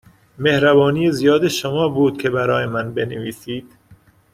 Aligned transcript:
مهربانی 0.39 1.11
زیاد 1.11 1.47
شما 1.47 1.89
بود 1.89 2.21
که 2.21 2.29
برای 2.29 2.65
من 2.65 2.93
بنویسید. 2.93 3.71